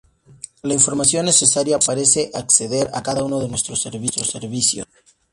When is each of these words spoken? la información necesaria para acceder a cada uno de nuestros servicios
la 0.63 0.73
información 0.73 1.25
necesaria 1.27 1.77
para 1.77 2.01
acceder 2.33 2.89
a 2.91 3.03
cada 3.03 3.23
uno 3.23 3.37
de 3.39 3.47
nuestros 3.47 3.83
servicios 3.83 4.35